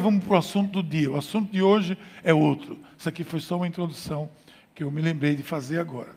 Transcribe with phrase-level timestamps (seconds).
[0.00, 1.08] vamos para o assunto do dia.
[1.08, 2.76] O assunto de hoje é outro.
[2.98, 4.28] Isso aqui foi só uma introdução
[4.74, 6.16] que eu me lembrei de fazer agora.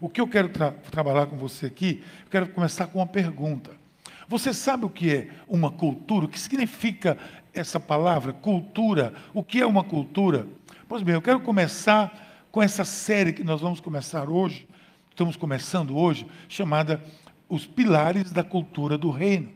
[0.00, 3.72] O que eu quero tra trabalhar com você aqui, eu quero começar com uma pergunta.
[4.28, 6.26] Você sabe o que é uma cultura?
[6.26, 7.18] O que significa
[7.52, 9.12] essa palavra, cultura?
[9.34, 10.46] O que é uma cultura?
[10.88, 14.68] Pois bem, eu quero começar com essa série que nós vamos começar hoje,
[15.10, 17.02] estamos começando hoje, chamada
[17.48, 19.48] Os Pilares da Cultura do Reino.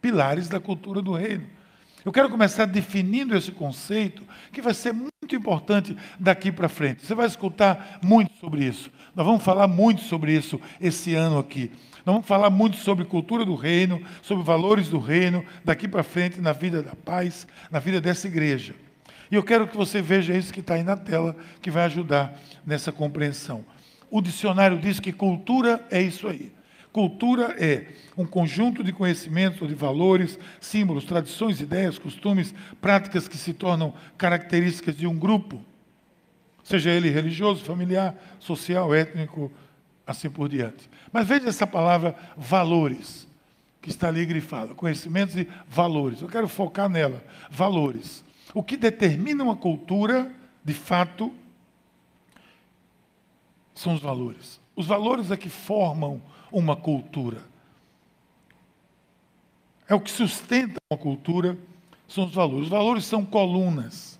[0.00, 1.58] Pilares da Cultura do Reino.
[2.04, 4.22] Eu quero começar definindo esse conceito,
[4.52, 7.04] que vai ser muito importante daqui para frente.
[7.04, 8.90] Você vai escutar muito sobre isso.
[9.14, 11.70] Nós vamos falar muito sobre isso esse ano aqui.
[12.06, 16.40] Nós vamos falar muito sobre cultura do reino, sobre valores do reino, daqui para frente,
[16.40, 18.74] na vida da paz, na vida dessa igreja.
[19.30, 22.34] E eu quero que você veja isso que está aí na tela, que vai ajudar
[22.66, 23.64] nessa compreensão.
[24.10, 26.50] O dicionário diz que cultura é isso aí.
[26.92, 27.86] Cultura é
[28.16, 34.96] um conjunto de conhecimentos de valores, símbolos, tradições, ideias, costumes, práticas que se tornam características
[34.96, 35.64] de um grupo,
[36.64, 39.52] seja ele religioso, familiar, social, étnico,
[40.04, 40.90] assim por diante.
[41.12, 43.28] Mas veja essa palavra valores,
[43.80, 46.20] que está ali grifada, conhecimentos e valores.
[46.20, 48.24] Eu quero focar nela, valores.
[48.52, 50.30] O que determina uma cultura,
[50.64, 51.32] de fato,
[53.74, 54.59] são os valores.
[54.80, 57.42] Os valores é que formam uma cultura.
[59.86, 61.58] É o que sustenta uma cultura,
[62.08, 62.62] são os valores.
[62.62, 64.18] Os valores são colunas.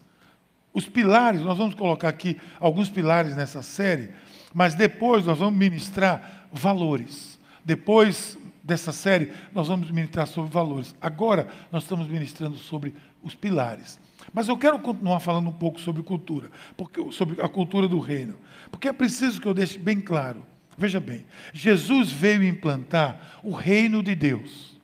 [0.75, 4.11] Os pilares, nós vamos colocar aqui alguns pilares nessa série,
[4.53, 7.41] mas depois nós vamos ministrar valores.
[7.65, 10.95] Depois dessa série, nós vamos ministrar sobre valores.
[11.01, 13.99] Agora, nós estamos ministrando sobre os pilares.
[14.31, 18.35] Mas eu quero continuar falando um pouco sobre cultura, porque, sobre a cultura do reino.
[18.71, 20.50] Porque é preciso que eu deixe bem claro
[20.81, 24.81] Veja bem, Jesus veio implantar o reino de Deus.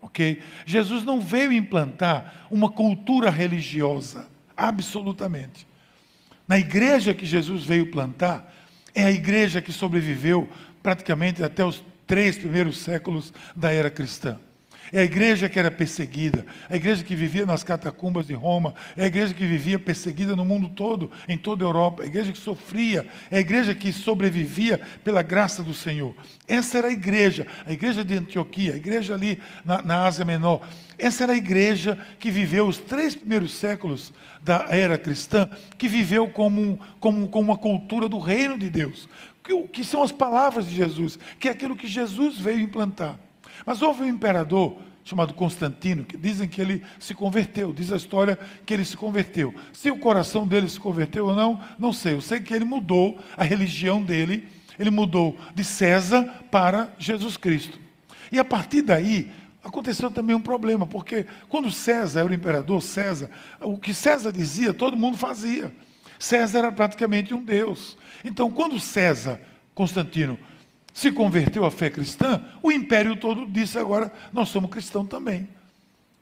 [0.00, 0.40] Ok?
[0.64, 5.66] Jesus não veio implantar uma cultura religiosa, absolutamente.
[6.46, 8.54] Na igreja que Jesus veio plantar,
[8.94, 10.48] é a igreja que sobreviveu
[10.84, 14.38] praticamente até os três primeiros séculos da era cristã.
[14.92, 19.04] É a igreja que era perseguida, a igreja que vivia nas catacumbas de Roma, é
[19.04, 22.32] a igreja que vivia perseguida no mundo todo, em toda a Europa, é a igreja
[22.32, 26.14] que sofria, é a igreja que sobrevivia pela graça do Senhor.
[26.48, 30.66] Essa era a igreja, a igreja de Antioquia, a igreja ali na, na Ásia Menor.
[30.98, 34.12] Essa era a igreja que viveu os três primeiros séculos
[34.42, 39.08] da era cristã, que viveu como, como, como uma cultura do reino de Deus,
[39.44, 43.18] que, que são as palavras de Jesus, que é aquilo que Jesus veio implantar.
[43.64, 48.38] Mas houve um imperador chamado Constantino, que dizem que ele se converteu, diz a história
[48.64, 49.54] que ele se converteu.
[49.72, 52.14] Se o coração dele se converteu ou não, não sei.
[52.14, 54.46] Eu sei que ele mudou a religião dele,
[54.78, 57.78] ele mudou de César para Jesus Cristo.
[58.30, 59.30] E a partir daí,
[59.64, 64.72] aconteceu também um problema, porque quando César era o imperador, César, o que César dizia,
[64.72, 65.72] todo mundo fazia.
[66.18, 67.96] César era praticamente um deus.
[68.24, 69.40] Então, quando César,
[69.74, 70.38] Constantino,
[70.92, 75.48] se converteu à fé cristã, o império todo disse agora, nós somos cristãos também.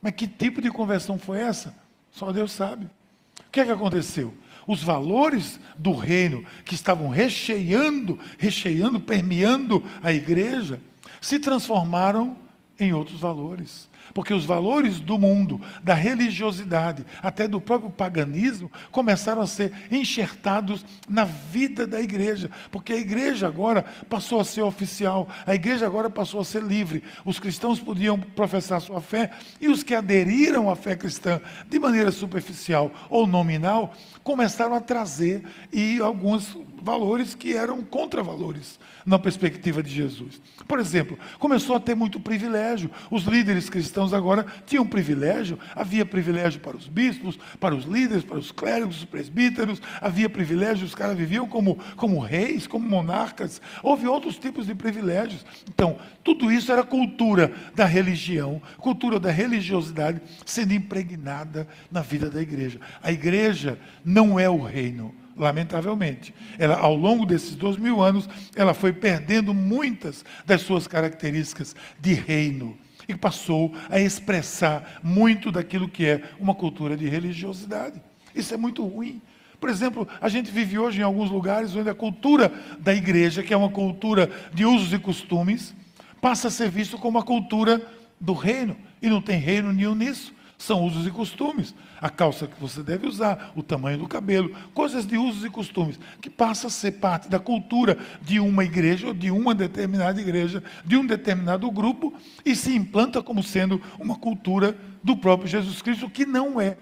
[0.01, 1.75] Mas que tipo de conversão foi essa?
[2.11, 2.87] Só Deus sabe.
[2.87, 4.33] O que é que aconteceu?
[4.67, 10.81] Os valores do reino que estavam recheando, recheando, permeando a igreja,
[11.21, 12.37] se transformaram
[12.79, 13.88] em outros valores.
[14.19, 20.85] Porque os valores do mundo, da religiosidade, até do próprio paganismo, começaram a ser enxertados
[21.09, 22.51] na vida da igreja.
[22.73, 27.05] Porque a igreja agora passou a ser oficial, a igreja agora passou a ser livre.
[27.25, 29.31] Os cristãos podiam professar sua fé
[29.61, 31.41] e os que aderiram à fé cristã
[31.71, 39.19] de maneira superficial ou nominal começaram a trazer e alguns valores que eram contravalores na
[39.19, 40.41] perspectiva de Jesus.
[40.67, 42.91] Por exemplo, começou a ter muito privilégio.
[43.11, 48.39] Os líderes cristãos agora tinham privilégio, havia privilégio para os bispos, para os líderes, para
[48.39, 54.07] os clérigos, os presbíteros, havia privilégio, os caras viviam como, como reis, como monarcas, houve
[54.07, 55.45] outros tipos de privilégios.
[55.69, 62.43] Então, tudo isso era cultura da religião, cultura da religiosidade sendo impregnada na vida da
[62.43, 62.81] igreja.
[63.03, 66.35] A igreja não é o reino lamentavelmente.
[66.59, 72.13] Ela, ao longo desses dois mil anos, ela foi perdendo muitas das suas características de
[72.13, 72.77] reino
[73.09, 78.03] e passou a expressar muito daquilo que é uma cultura de religiosidade.
[78.35, 79.23] Isso é muito ruim.
[79.59, 83.55] Por exemplo, a gente vive hoje em alguns lugares onde a cultura da igreja, que
[83.55, 85.75] é uma cultura de usos e costumes,
[86.21, 87.81] passa a ser visto como a cultura
[88.21, 88.77] do reino.
[89.01, 91.73] E não tem reino nenhum nisso são usos e costumes.
[92.01, 95.99] A calça que você deve usar, o tamanho do cabelo, coisas de usos e costumes,
[96.21, 100.63] que passa a ser parte da cultura de uma igreja ou de uma determinada igreja,
[100.85, 102.13] de um determinado grupo,
[102.45, 106.77] e se implanta como sendo uma cultura do próprio Jesus Cristo, que não é.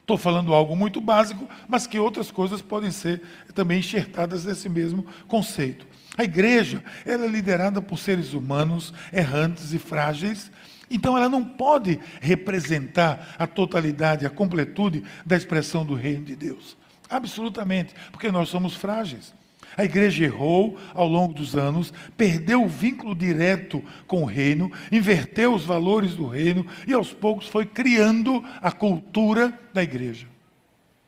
[0.00, 3.22] Estou falando algo muito básico, mas que outras coisas podem ser
[3.54, 5.86] também enxertadas nesse mesmo conceito.
[6.16, 10.50] A igreja ela é liderada por seres humanos errantes e frágeis,
[10.92, 16.76] então ela não pode representar a totalidade, a completude da expressão do reino de Deus.
[17.08, 19.34] Absolutamente, porque nós somos frágeis.
[19.76, 25.54] A igreja errou ao longo dos anos, perdeu o vínculo direto com o reino, inverteu
[25.54, 30.26] os valores do reino e aos poucos foi criando a cultura da igreja.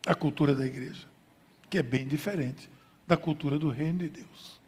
[0.07, 1.07] A cultura da igreja,
[1.69, 2.71] que é bem diferente
[3.07, 4.61] da cultura do reino de Deus.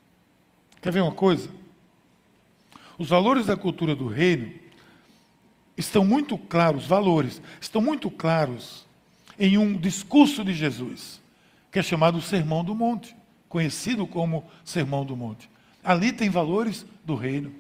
[0.81, 1.49] Quer ver uma coisa?
[2.99, 4.66] Os valores da cultura do reino
[5.77, 8.87] estão muito claros, os valores estão muito claros
[9.39, 11.21] em um discurso de Jesus,
[11.71, 13.15] que é chamado Sermão do Monte
[13.49, 15.49] conhecido como Sermão do Monte.
[15.83, 17.53] Ali tem valores do reino.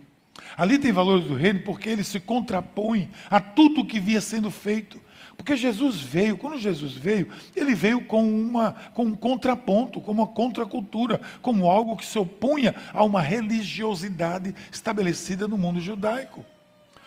[0.57, 5.01] Ali tem valores do reino porque ele se contrapõe a tudo que via sendo feito.
[5.37, 10.29] Porque Jesus veio, quando Jesus veio, ele veio com, uma, com um contraponto, como uma
[10.29, 16.45] contracultura, como algo que se opunha a uma religiosidade estabelecida no mundo judaico.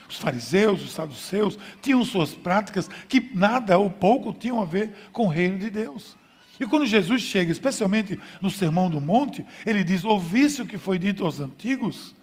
[0.10, 5.28] Os fariseus, os saduceus, tinham suas práticas que nada ou pouco tinham a ver com
[5.28, 6.18] o reino de Deus.
[6.60, 10.98] E quando Jesus chega, especialmente no Sermão do Monte, ele diz: Ouvisse o que foi
[10.98, 12.16] dito aos antigos,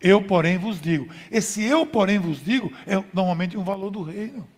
[0.00, 1.08] eu, porém, vos digo.
[1.30, 4.48] Esse eu, porém, vos digo é normalmente um valor do reino.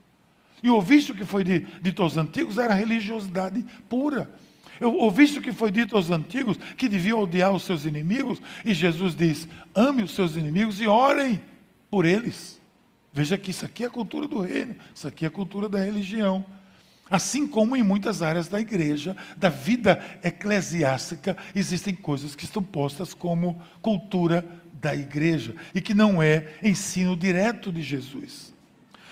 [0.62, 4.30] E ouviste o que foi dito aos antigos era religiosidade pura.
[4.78, 8.72] Eu, ouviste o que foi dito aos antigos que deviam odiar os seus inimigos, e
[8.72, 11.40] Jesus diz: ame os seus inimigos e orem
[11.90, 12.59] por eles.
[13.12, 15.78] Veja que isso aqui é a cultura do reino, isso aqui é a cultura da
[15.78, 16.44] religião.
[17.10, 23.12] Assim como em muitas áreas da igreja, da vida eclesiástica, existem coisas que estão postas
[23.12, 28.54] como cultura da igreja e que não é ensino direto de Jesus.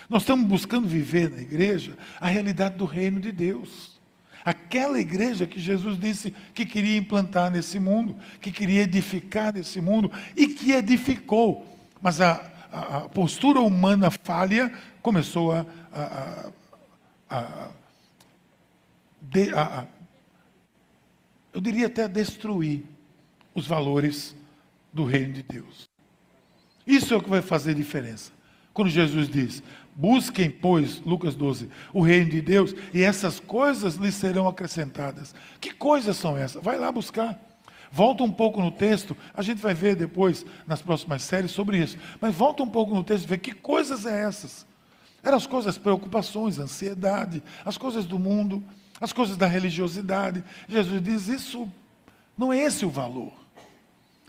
[0.08, 3.98] Nós estamos buscando viver na igreja a realidade do reino de Deus.
[4.44, 10.10] Aquela igreja que Jesus disse que queria implantar nesse mundo, que queria edificar nesse mundo
[10.36, 11.66] e que edificou.
[12.00, 12.40] Mas a,
[12.72, 14.72] a, postura humana falha
[15.02, 16.50] começou a, a
[17.30, 17.70] a,
[19.80, 19.86] a,
[21.52, 22.84] eu diria até destruir
[23.54, 24.34] os valores
[24.92, 25.88] do reino de Deus.
[26.86, 28.32] Isso é o que vai fazer diferença.
[28.72, 29.62] Quando Jesus diz:
[29.94, 35.34] Busquem, pois, Lucas 12, o reino de Deus, e essas coisas lhes serão acrescentadas.
[35.60, 36.62] Que coisas são essas?
[36.62, 37.38] Vai lá buscar.
[37.90, 41.96] Volta um pouco no texto, a gente vai ver depois, nas próximas séries, sobre isso.
[42.20, 44.66] Mas volta um pouco no texto e vê que coisas é essas.
[45.22, 48.62] Eram as coisas, preocupações, ansiedade, as coisas do mundo
[49.00, 50.42] as coisas da religiosidade.
[50.68, 51.70] Jesus diz: isso
[52.36, 53.32] não é esse o valor.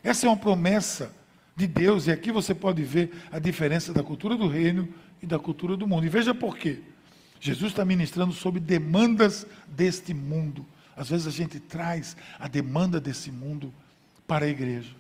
[0.04, 1.12] Essa é uma promessa
[1.56, 4.88] de Deus, e aqui você pode ver a diferença da cultura do reino
[5.22, 6.06] e da cultura do mundo.
[6.06, 6.80] E veja por quê.
[7.42, 10.66] Jesus está ministrando sobre demandas deste mundo.
[11.00, 13.74] Às vezes a gente traz a demanda desse mundo
[14.28, 14.94] para a igreja.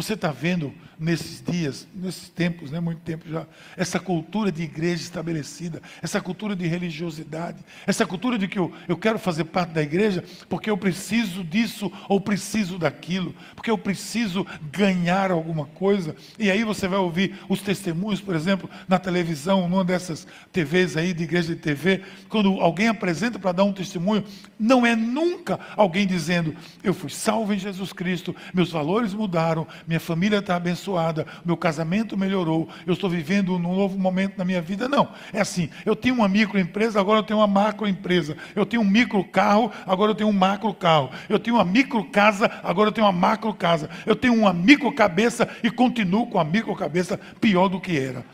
[0.00, 5.02] Você está vendo nesses dias, nesses tempos, né, muito tempo já, essa cultura de igreja
[5.02, 9.82] estabelecida, essa cultura de religiosidade, essa cultura de que eu, eu quero fazer parte da
[9.82, 16.14] igreja porque eu preciso disso ou preciso daquilo, porque eu preciso ganhar alguma coisa.
[16.38, 21.14] E aí você vai ouvir os testemunhos, por exemplo, na televisão, numa dessas TVs aí,
[21.14, 24.24] de igreja de TV, quando alguém apresenta para dar um testemunho,
[24.58, 29.98] não é nunca alguém dizendo: Eu fui salvo em Jesus Cristo, meus valores mudaram minha
[29.98, 34.88] família está abençoada, meu casamento melhorou, eu estou vivendo um novo momento na minha vida.
[34.88, 38.36] Não, é assim, eu tinha uma microempresa, agora eu tenho uma macroempresa.
[38.54, 41.10] Eu tinha um micro carro, agora eu tenho um macro carro.
[41.28, 43.90] Eu tinha uma micro casa, agora eu tenho uma macro casa.
[44.06, 48.24] Eu tenho uma micro cabeça e continuo com a micro cabeça pior do que era.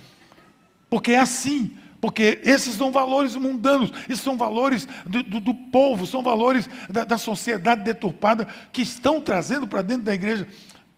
[0.90, 1.74] Porque é assim.
[2.02, 7.04] Porque esses são valores mundanos, esses são valores do, do, do povo, são valores da,
[7.04, 10.46] da sociedade deturpada que estão trazendo para dentro da igreja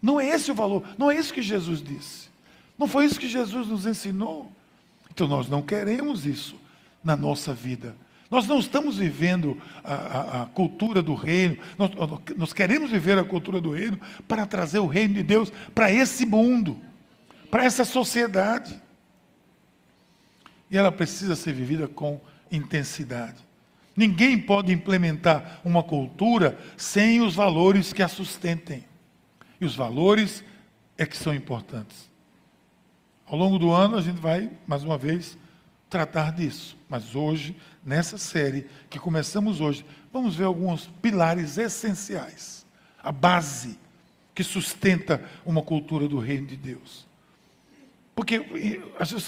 [0.00, 2.28] não é esse o valor, não é isso que Jesus disse.
[2.78, 4.52] Não foi isso que Jesus nos ensinou.
[5.10, 6.56] Então nós não queremos isso
[7.02, 7.96] na nossa vida.
[8.30, 11.90] Nós não estamos vivendo a, a, a cultura do reino, nós,
[12.36, 16.26] nós, queremos viver a cultura do reino para trazer o reino de Deus para esse
[16.26, 16.78] mundo,
[17.50, 18.78] para essa sociedade.
[20.70, 22.20] E ela precisa ser vivida com
[22.52, 23.48] intensidade.
[23.96, 28.84] Ninguém pode implementar uma cultura sem os valores que a sustentem.
[29.60, 30.44] E os valores
[30.96, 32.08] é que são importantes.
[33.26, 35.36] Ao longo do ano, a gente vai, mais uma vez,
[35.90, 36.76] tratar disso.
[36.88, 42.66] Mas hoje, nessa série que começamos hoje, vamos ver alguns pilares essenciais.
[43.02, 43.78] A base
[44.34, 47.06] que sustenta uma cultura do reino de Deus.
[48.14, 48.40] Porque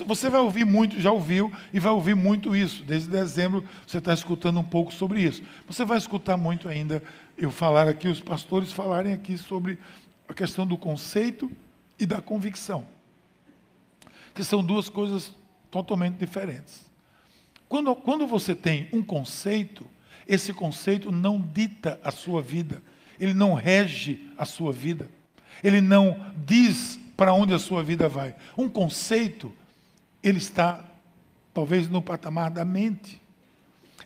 [0.05, 2.83] você vai ouvir muito, já ouviu, e vai ouvir muito isso.
[2.83, 5.43] Desde dezembro você está escutando um pouco sobre isso.
[5.69, 7.03] Você vai escutar muito ainda
[7.39, 9.79] eu falar aqui, os pastores falarem aqui sobre
[10.31, 11.51] a questão do conceito
[11.99, 12.87] e da convicção.
[14.33, 15.35] Que são duas coisas
[15.71, 16.87] totalmente diferentes.
[17.69, 19.85] Quando, quando você tem um conceito,
[20.27, 22.81] esse conceito não dita a sua vida,
[23.19, 25.09] ele não rege a sua vida,
[25.63, 28.35] ele não diz para onde a sua vida vai.
[28.57, 29.53] Um conceito,
[30.23, 30.85] ele está
[31.53, 33.21] talvez no patamar da mente.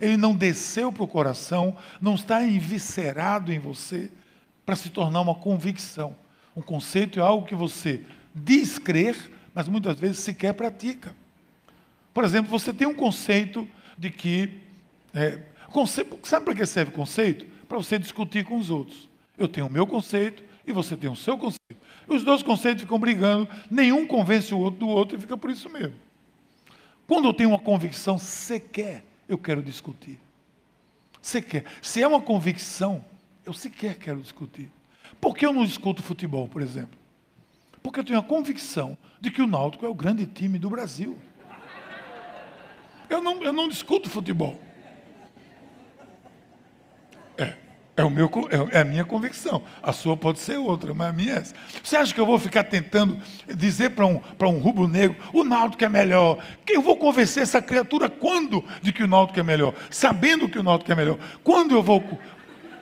[0.00, 4.10] Ele não desceu para o coração, não está enviscerado em você
[4.64, 6.16] para se tornar uma convicção.
[6.56, 8.04] Um conceito é algo que você
[8.34, 9.16] diz crer,
[9.54, 11.14] mas muitas vezes sequer pratica.
[12.12, 13.68] Por exemplo, você tem um conceito
[13.98, 14.60] de que.
[15.12, 17.44] É, conceito, sabe para que serve conceito?
[17.68, 19.08] Para você discutir com os outros.
[19.36, 21.76] Eu tenho o meu conceito e você tem o seu conceito.
[22.06, 25.68] Os dois conceitos ficam brigando, nenhum convence o outro do outro e fica por isso
[25.68, 25.94] mesmo.
[27.06, 30.18] Quando eu tenho uma convicção, sequer eu quero discutir.
[31.20, 31.64] Sequer.
[31.82, 33.04] Se é uma convicção,
[33.44, 34.70] eu sequer quero discutir.
[35.20, 36.98] Por que eu não discuto futebol, por exemplo?
[37.82, 41.18] Porque eu tenho a convicção de que o Náutico é o grande time do Brasil.
[43.08, 44.58] Eu não, eu não discuto futebol.
[47.36, 47.54] É.
[47.96, 49.62] É, o meu, é, é a minha convicção.
[49.80, 51.54] A sua pode ser outra, mas a minha é essa.
[51.82, 53.20] Você acha que eu vou ficar tentando
[53.54, 56.44] dizer para um, um rubro-negro, o Náutico é melhor?
[56.66, 59.74] Eu vou convencer essa criatura quando de que o Náutico é melhor?
[59.90, 61.18] Sabendo que o Náutico é melhor.
[61.44, 62.02] Quando eu vou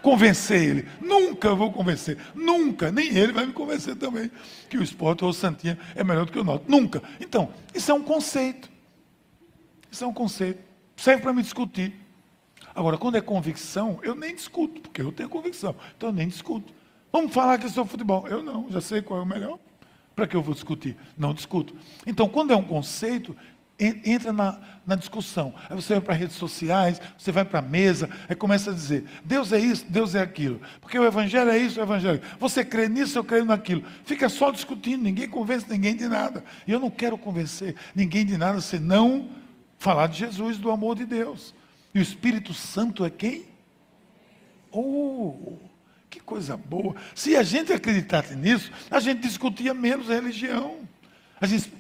[0.02, 0.88] convencer ele?
[1.00, 2.18] Nunca vou convencer.
[2.34, 2.90] Nunca.
[2.90, 4.30] Nem ele vai me convencer também
[4.68, 6.70] que o esporte ou o Santinha é melhor do que o Náutico.
[6.70, 7.02] Nunca.
[7.20, 8.70] Então, isso é um conceito.
[9.90, 10.60] Isso é um conceito.
[10.96, 11.94] Serve para me discutir.
[12.74, 15.74] Agora, quando é convicção, eu nem discuto, porque eu tenho convicção.
[15.96, 16.72] Então eu nem discuto.
[17.12, 18.26] Vamos falar que sobre futebol.
[18.26, 19.58] Eu não, já sei qual é o melhor.
[20.14, 20.96] Para que eu vou discutir?
[21.16, 21.74] Não discuto.
[22.06, 23.36] Então, quando é um conceito,
[24.04, 25.54] entra na, na discussão.
[25.68, 29.04] Aí você vai para redes sociais, você vai para a mesa, aí começa a dizer:
[29.24, 30.60] Deus é isso, Deus é aquilo.
[30.80, 32.20] Porque o Evangelho é isso, o Evangelho.
[32.38, 33.84] Você crê nisso, eu creio naquilo.
[34.04, 36.44] Fica só discutindo, ninguém convence ninguém de nada.
[36.66, 39.28] E eu não quero convencer ninguém de nada, senão
[39.78, 41.54] falar de Jesus, do amor de Deus.
[41.94, 43.46] E o Espírito Santo é quem?
[44.70, 45.58] Oh,
[46.08, 46.94] que coisa boa.
[47.14, 50.76] Se a gente acreditasse nisso, a gente discutia menos a religião.
[51.40, 51.72] A gente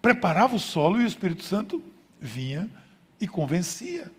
[0.00, 1.82] preparava o solo e o Espírito Santo
[2.20, 2.68] vinha
[3.20, 4.10] e convencia.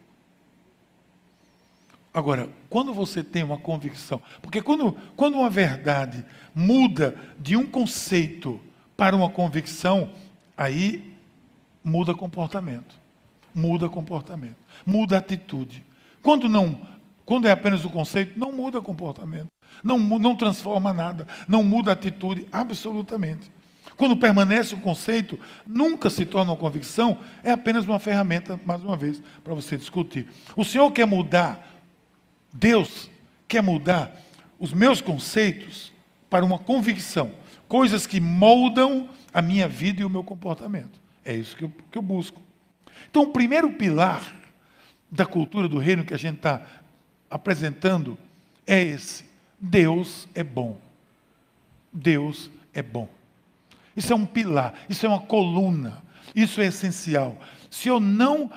[2.13, 8.59] Agora, quando você tem uma convicção, porque quando, quando uma verdade muda de um conceito
[8.97, 10.11] para uma convicção,
[10.57, 11.15] aí
[11.83, 12.99] muda comportamento.
[13.53, 15.85] Muda comportamento muda atitude.
[16.21, 16.79] Quando não,
[17.25, 19.47] quando é apenas o conceito, não muda comportamento.
[19.83, 23.49] Não, não transforma nada, não muda atitude absolutamente.
[23.99, 25.37] Quando permanece o conceito,
[25.67, 30.25] nunca se torna uma convicção, é apenas uma ferramenta, mais uma vez, para você discutir.
[30.55, 31.77] O Senhor quer mudar,
[32.53, 33.11] Deus
[33.45, 34.15] quer mudar
[34.57, 35.91] os meus conceitos
[36.29, 37.33] para uma convicção,
[37.67, 40.97] coisas que moldam a minha vida e o meu comportamento.
[41.25, 42.41] É isso que eu, que eu busco.
[43.11, 44.33] Então, o primeiro pilar
[45.11, 46.65] da cultura do reino que a gente está
[47.29, 48.17] apresentando
[48.65, 49.25] é esse:
[49.59, 50.79] Deus é bom.
[51.91, 53.18] Deus é bom.
[53.99, 56.01] Isso é um pilar, isso é uma coluna,
[56.33, 57.35] isso é essencial.
[57.69, 58.49] Se eu não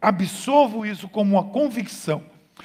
[0.00, 2.22] absorvo isso como uma convicção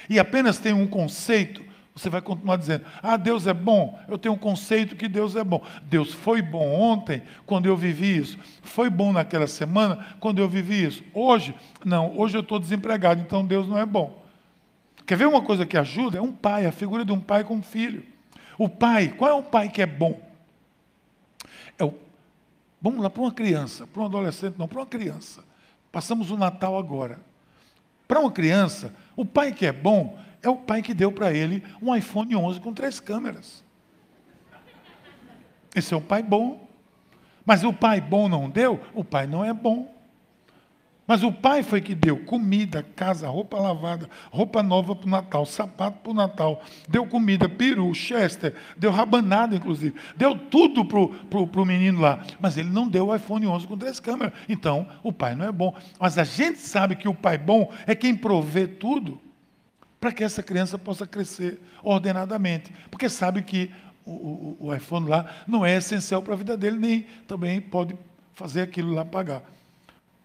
[0.08, 1.64] e apenas tenho um conceito,
[1.96, 4.00] você vai continuar dizendo: Ah, Deus é bom.
[4.08, 5.64] Eu tenho um conceito que Deus é bom.
[5.82, 8.38] Deus foi bom ontem, quando eu vivi isso.
[8.62, 11.04] Foi bom naquela semana, quando eu vivi isso.
[11.12, 12.16] Hoje, não.
[12.16, 14.24] Hoje eu estou desempregado, então Deus não é bom.
[15.08, 16.20] Quer ver uma coisa que ajuda?
[16.20, 18.06] É um pai, a figura de um pai com um filho.
[18.60, 20.33] O pai, qual é o pai que é bom?
[21.78, 21.94] É o,
[22.82, 25.44] vamos lá, para uma criança, para um adolescente, não, para uma criança.
[25.92, 27.20] Passamos o Natal agora.
[28.08, 31.64] Para uma criança, o pai que é bom é o pai que deu para ele
[31.82, 33.64] um iPhone 11 com três câmeras.
[35.76, 36.68] Esse é o pai bom.
[37.46, 39.94] Mas o pai bom não deu, o pai não é bom.
[41.06, 45.46] Mas o pai foi que deu comida, casa, roupa lavada, roupa nova para o Natal,
[45.46, 49.96] sapato para o Natal, deu comida, peru, chester, deu rabanada, inclusive.
[50.16, 52.24] Deu tudo para o menino lá.
[52.40, 54.34] Mas ele não deu o iPhone 11 com três câmeras.
[54.48, 55.76] Então, o pai não é bom.
[56.00, 59.20] Mas a gente sabe que o pai bom é quem provê tudo
[60.00, 62.74] para que essa criança possa crescer ordenadamente.
[62.90, 63.70] Porque sabe que
[64.06, 67.98] o, o, o iPhone lá não é essencial para a vida dele, nem também pode
[68.34, 69.44] fazer aquilo lá pagar.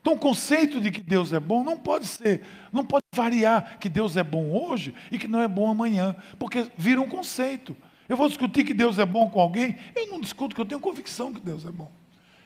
[0.09, 2.41] Então, o conceito de que Deus é bom não pode ser,
[2.73, 6.67] não pode variar que Deus é bom hoje e que não é bom amanhã, porque
[6.79, 7.77] vira um conceito.
[8.09, 10.81] Eu vou discutir que Deus é bom com alguém, eu não discuto, porque eu tenho
[10.81, 11.93] convicção que Deus é bom.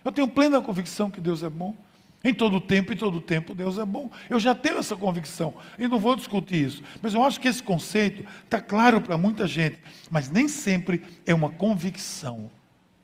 [0.05, 1.77] Eu tenho plena convicção que Deus é bom.
[2.25, 4.11] Em todo tempo, em todo tempo, Deus é bom.
[4.29, 6.83] Eu já tenho essa convicção e não vou discutir isso.
[7.01, 9.79] Mas eu acho que esse conceito está claro para muita gente,
[10.11, 12.51] mas nem sempre é uma convicção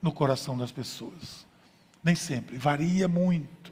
[0.03, 1.47] no coração das pessoas.
[2.03, 3.68] Nem sempre, varia muito.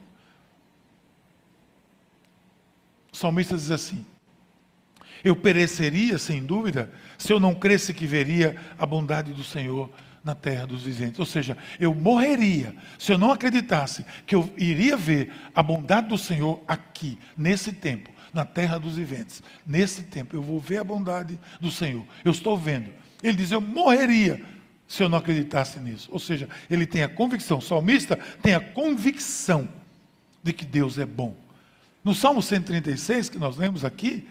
[3.17, 4.05] O salmista diz assim:
[5.23, 9.89] Eu pereceria, sem dúvida, se eu não cresce que veria a bondade do Senhor
[10.23, 11.19] na terra dos viventes.
[11.19, 16.17] Ou seja, eu morreria se eu não acreditasse que eu iria ver a bondade do
[16.17, 19.41] Senhor aqui, nesse tempo, na terra dos viventes.
[19.65, 22.05] Nesse tempo, eu vou ver a bondade do Senhor.
[22.23, 22.91] Eu estou vendo.
[23.23, 24.43] Ele diz: Eu morreria
[24.87, 26.07] se eu não acreditasse nisso.
[26.11, 29.67] Ou seja, ele tem a convicção, o salmista tem a convicção
[30.43, 31.46] de que Deus é bom.
[32.03, 34.27] No Salmo 136, que nós lemos aqui,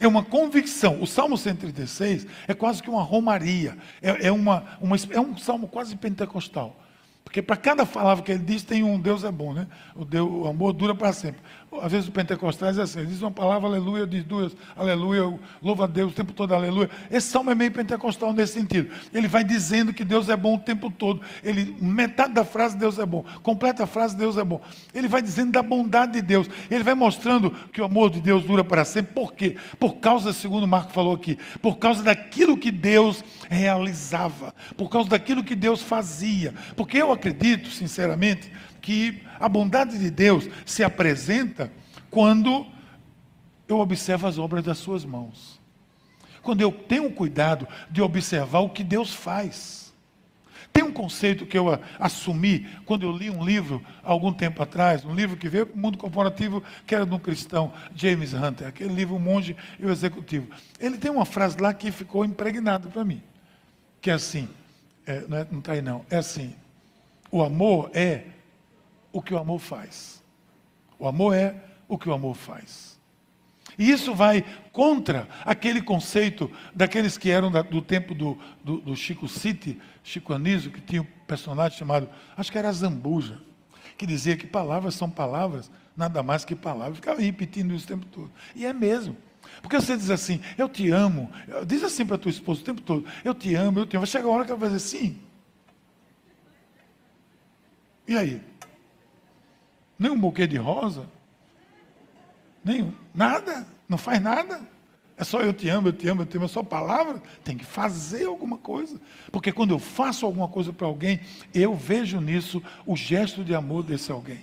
[0.00, 1.00] é uma convicção.
[1.00, 3.76] O Salmo 136 é quase que uma romaria.
[4.00, 6.76] É, é, uma, uma, é um salmo quase pentecostal.
[7.22, 9.68] Porque para cada palavra que ele diz, tem um Deus é bom, né?
[9.94, 11.40] O, Deus, o amor dura para sempre.
[11.80, 15.86] Às vezes o pentecostais é assim, diz uma palavra, aleluia, diz duas, aleluia, louva a
[15.86, 16.90] Deus o tempo todo, aleluia.
[17.08, 18.92] Esse salmo é meio pentecostal nesse sentido.
[19.14, 21.20] Ele vai dizendo que Deus é bom o tempo todo.
[21.44, 23.24] Ele, metade da frase, Deus é bom.
[23.42, 24.60] Completa a frase, Deus é bom.
[24.92, 26.50] Ele vai dizendo da bondade de Deus.
[26.68, 29.14] Ele vai mostrando que o amor de Deus dura para sempre.
[29.14, 29.56] Por quê?
[29.78, 35.44] Por causa, segundo Marco falou aqui, por causa daquilo que Deus realizava, por causa daquilo
[35.44, 36.52] que Deus fazia.
[36.74, 38.50] Porque eu acredito, sinceramente,
[38.80, 41.70] que a bondade de Deus se apresenta
[42.10, 42.66] quando
[43.68, 45.60] eu observo as obras das suas mãos.
[46.42, 49.92] Quando eu tenho cuidado de observar o que Deus faz.
[50.72, 51.66] Tem um conceito que eu
[51.98, 55.78] assumi quando eu li um livro algum tempo atrás, um livro que veio para o
[55.78, 59.90] mundo corporativo, que era de um cristão, James Hunter, aquele livro O Monge e o
[59.90, 60.48] Executivo.
[60.78, 63.20] Ele tem uma frase lá que ficou impregnada para mim,
[64.00, 64.48] que é assim,
[65.04, 66.54] é, não está aí não, é assim,
[67.32, 68.22] o amor é
[69.12, 70.22] o que o amor faz.
[70.98, 71.54] O amor é
[71.88, 72.98] o que o amor faz.
[73.78, 78.96] E isso vai contra aquele conceito daqueles que eram da, do tempo do, do, do,
[78.96, 83.40] Chico City, Chico Anísio, que tinha um personagem chamado, acho que era Zambuja,
[83.96, 86.96] que dizia que palavras são palavras, nada mais que palavras.
[86.96, 88.30] Ficava repetindo isso o tempo todo.
[88.54, 89.16] E é mesmo.
[89.62, 91.30] Porque você diz assim, eu te amo,
[91.66, 94.06] diz assim para tua esposa o tempo todo, eu te amo, eu te amo.
[94.06, 95.20] Vai chegar a hora que ela vai dizer sim.
[98.06, 98.42] E aí?
[100.00, 101.06] Nem um buquê de rosa,
[102.64, 104.62] nem nada, não faz nada.
[105.14, 107.22] É só eu te amo, eu te amo, eu te amo, é só palavra.
[107.44, 108.98] Tem que fazer alguma coisa.
[109.30, 111.20] Porque quando eu faço alguma coisa para alguém,
[111.52, 114.40] eu vejo nisso o gesto de amor desse alguém.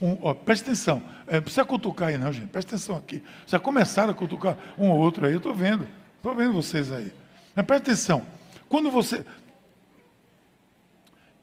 [0.00, 3.22] Um, ó, presta atenção, é, não precisa cutucar aí não, gente, presta atenção aqui.
[3.46, 7.12] Já começaram a cutucar um ou outro aí, eu estou vendo, estou vendo vocês aí.
[7.54, 8.26] Mas presta atenção,
[8.70, 9.22] quando você.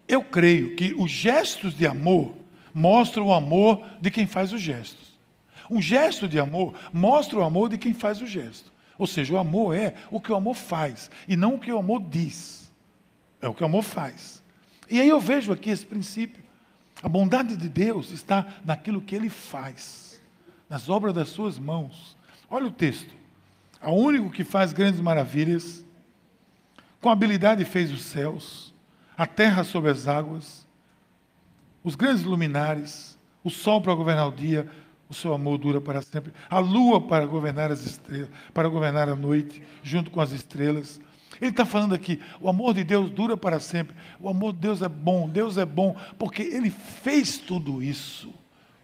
[0.07, 2.38] Eu creio que os gestos de amor
[2.73, 5.17] mostra o amor de quem faz os gestos.
[5.69, 8.71] Um gesto de amor mostra o amor de quem faz o gesto.
[8.97, 11.77] Ou seja, o amor é o que o amor faz e não o que o
[11.77, 12.71] amor diz.
[13.41, 14.43] É o que o amor faz.
[14.89, 16.43] E aí eu vejo aqui esse princípio.
[17.01, 20.19] A bondade de Deus está naquilo que ele faz,
[20.69, 22.17] nas obras das suas mãos.
[22.49, 23.13] Olha o texto.
[23.81, 25.85] O único que faz grandes maravilhas,
[26.99, 28.73] com habilidade fez os céus,
[29.17, 30.67] a terra sobre as águas,
[31.83, 34.69] os grandes luminares, o sol para governar o dia,
[35.09, 39.15] o seu amor dura para sempre, a lua para governar as estrelas, para governar a
[39.15, 40.99] noite, junto com as estrelas.
[41.41, 43.95] Ele está falando aqui, o amor de Deus dura para sempre.
[44.19, 48.33] O amor de Deus é bom, Deus é bom, porque Ele fez tudo isso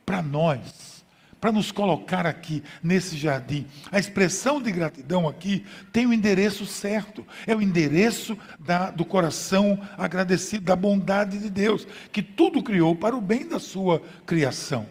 [0.06, 0.95] para nós
[1.46, 3.68] para nos colocar aqui nesse jardim.
[3.92, 9.80] A expressão de gratidão aqui tem o endereço certo, é o endereço da, do coração
[9.96, 14.88] agradecido, da bondade de Deus, que tudo criou para o bem da sua criação.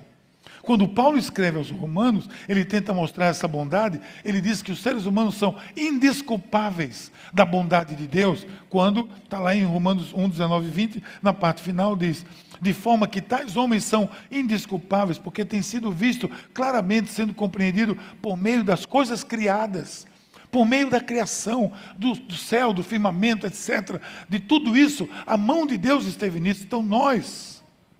[0.62, 5.06] Quando Paulo escreve aos Romanos, ele tenta mostrar essa bondade, ele diz que os seres
[5.06, 10.70] humanos são indesculpáveis da bondade de Deus, quando está lá em Romanos 1, 19 e
[10.70, 12.24] 20, na parte final diz:
[12.60, 18.36] de forma que tais homens são indesculpáveis, porque tem sido visto claramente sendo compreendido por
[18.36, 20.06] meio das coisas criadas,
[20.50, 24.00] por meio da criação, do, do céu, do firmamento, etc.
[24.28, 26.62] De tudo isso, a mão de Deus esteve nisso.
[26.62, 27.53] Então nós,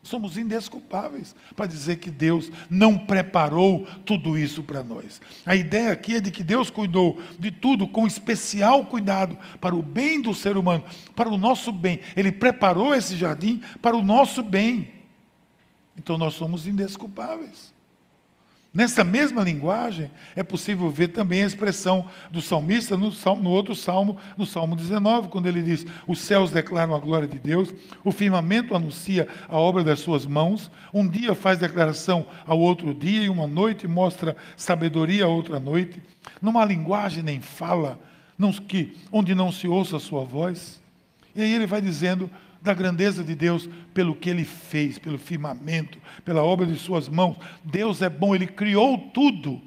[0.05, 5.21] Somos indesculpáveis para dizer que Deus não preparou tudo isso para nós.
[5.47, 9.83] A ideia aqui é de que Deus cuidou de tudo com especial cuidado para o
[9.83, 10.85] bem do ser humano,
[11.17, 12.01] para o nosso bem.
[12.15, 14.93] Ele preparou esse jardim para o nosso bem.
[15.97, 17.74] Então nós somos indesculpáveis.
[18.75, 24.19] Nessa mesma linguagem, é possível ver também a expressão do salmista no, no, outro salmo,
[24.37, 28.75] no Salmo 19, quando ele diz: Os céus declaram a glória de Deus, o firmamento
[28.75, 33.47] anuncia a obra das suas mãos, um dia faz declaração ao outro dia, e uma
[33.47, 36.03] noite mostra sabedoria a outra noite.
[36.43, 37.97] Numa linguagem nem fala,
[38.37, 40.83] não, que, onde não se ouça a sua voz.
[41.33, 42.29] E aí ele vai dizendo
[42.65, 47.37] da grandeza de Deus pelo que ele fez, pelo firmamento, pela obra de suas mãos.
[47.63, 49.61] Deus é bom, ele criou tudo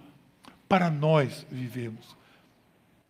[0.67, 2.17] para nós vivermos.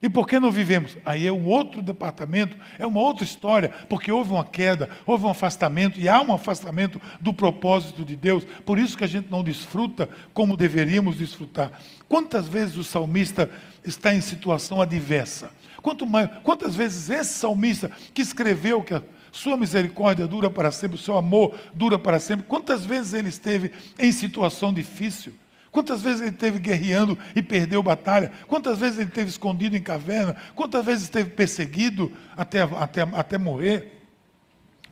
[0.02, 0.96] E por que não vivemos?
[1.06, 5.30] Aí é um outro departamento, é uma outra história, porque houve uma queda, houve um
[5.30, 9.42] afastamento, e há um afastamento do propósito de Deus, por isso que a gente não
[9.42, 11.72] desfruta como deveríamos desfrutar.
[12.10, 13.50] Quantas vezes o salmista
[13.84, 15.50] está em situação adversa?
[15.82, 18.94] Quanto mais, quantas vezes esse salmista que escreveu que
[19.38, 22.46] sua misericórdia dura para sempre, o seu amor dura para sempre.
[22.48, 25.32] Quantas vezes ele esteve em situação difícil?
[25.72, 28.32] Quantas vezes ele esteve guerreando e perdeu batalha?
[28.48, 30.36] Quantas vezes ele esteve escondido em caverna?
[30.56, 34.02] Quantas vezes esteve perseguido até, até, até morrer?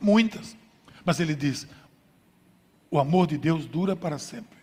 [0.00, 0.56] Muitas.
[1.04, 1.66] Mas ele diz:
[2.88, 4.56] o amor de Deus dura para sempre.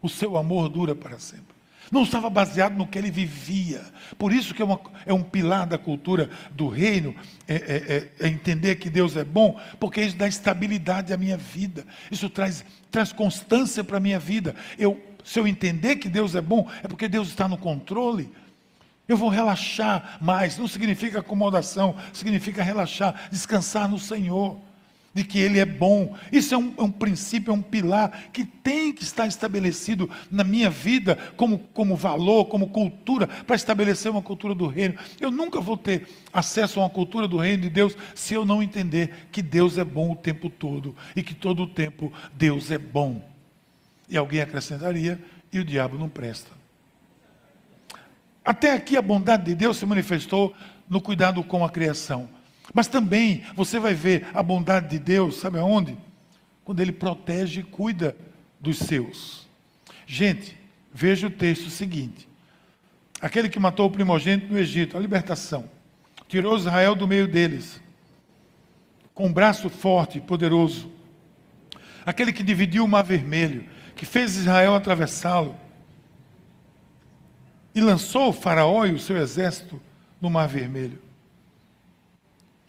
[0.00, 1.59] O seu amor dura para sempre.
[1.90, 3.82] Não estava baseado no que ele vivia.
[4.16, 7.14] Por isso que é, uma, é um pilar da cultura do reino,
[7.48, 11.36] é, é, é, é, entender que Deus é bom, porque isso dá estabilidade à minha
[11.36, 11.84] vida.
[12.10, 14.54] Isso traz, traz constância para a minha vida.
[14.78, 18.32] Eu, se eu entender que Deus é bom, é porque Deus está no controle.
[19.08, 20.56] Eu vou relaxar mais.
[20.56, 24.60] Não significa acomodação, significa relaxar, descansar no Senhor
[25.12, 26.16] de que Ele é bom.
[26.30, 30.44] Isso é um, é um, princípio, é um pilar que tem que estar estabelecido na
[30.44, 34.94] minha vida como, como valor, como cultura, para estabelecer uma cultura do reino.
[35.20, 38.62] Eu nunca vou ter acesso a uma cultura do reino de Deus se eu não
[38.62, 42.78] entender que Deus é bom o tempo todo e que todo o tempo Deus é
[42.78, 43.28] bom.
[44.08, 45.20] E alguém acrescentaria,
[45.52, 46.50] e o diabo não presta.
[48.44, 50.54] Até aqui a bondade de Deus se manifestou
[50.88, 52.28] no cuidado com a criação.
[52.72, 55.96] Mas também você vai ver a bondade de Deus, sabe aonde?
[56.64, 58.16] Quando Ele protege e cuida
[58.60, 59.48] dos seus.
[60.06, 60.56] Gente,
[60.92, 62.28] veja o texto seguinte:
[63.20, 65.68] aquele que matou o primogênito no Egito, a libertação,
[66.28, 67.80] tirou Israel do meio deles,
[69.14, 70.90] com um braço forte e poderoso,
[72.06, 75.56] aquele que dividiu o mar vermelho, que fez Israel atravessá-lo,
[77.74, 79.80] e lançou o Faraó e o seu exército
[80.20, 81.09] no mar vermelho.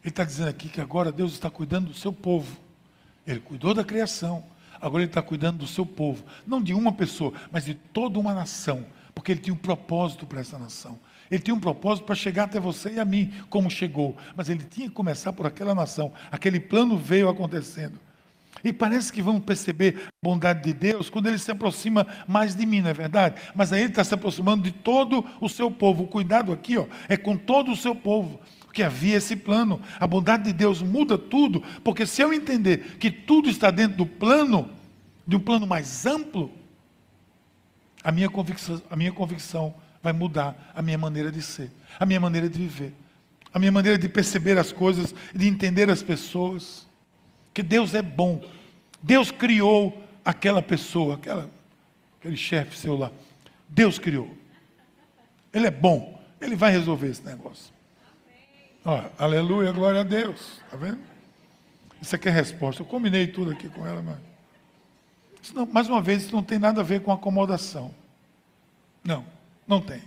[0.03, 2.57] Ele está dizendo aqui que agora Deus está cuidando do seu povo.
[3.25, 4.43] Ele cuidou da criação,
[4.81, 6.23] agora Ele está cuidando do seu povo.
[6.45, 8.85] Não de uma pessoa, mas de toda uma nação.
[9.13, 10.99] Porque Ele tinha um propósito para essa nação.
[11.29, 14.17] Ele tinha um propósito para chegar até você e a mim, como chegou.
[14.35, 16.11] Mas Ele tinha que começar por aquela nação.
[16.31, 17.99] Aquele plano veio acontecendo.
[18.63, 22.65] E parece que vamos perceber a bondade de Deus quando ele se aproxima mais de
[22.65, 23.41] mim, não é verdade?
[23.55, 26.03] Mas aí ele está se aproximando de todo o seu povo.
[26.03, 28.39] O cuidado aqui ó, é com todo o seu povo
[28.71, 29.81] porque havia esse plano.
[29.99, 34.05] A bondade de Deus muda tudo, porque se eu entender que tudo está dentro do
[34.05, 34.69] plano,
[35.27, 36.49] de um plano mais amplo,
[38.01, 42.19] a minha convicção, a minha convicção vai mudar a minha maneira de ser, a minha
[42.21, 42.93] maneira de viver,
[43.53, 46.87] a minha maneira de perceber as coisas, de entender as pessoas.
[47.53, 48.41] Que Deus é bom.
[49.03, 51.51] Deus criou aquela pessoa, aquela,
[52.17, 53.11] aquele chefe seu lá.
[53.67, 54.33] Deus criou.
[55.51, 56.23] Ele é bom.
[56.39, 57.80] Ele vai resolver esse negócio.
[58.83, 60.59] Ó, aleluia, glória a Deus.
[60.65, 60.99] Está vendo?
[62.01, 62.81] Isso aqui é resposta.
[62.81, 64.17] Eu combinei tudo aqui com ela, mas.
[65.53, 67.93] Não, mais uma vez, isso não tem nada a ver com acomodação.
[69.03, 69.25] Não,
[69.67, 70.01] não tem.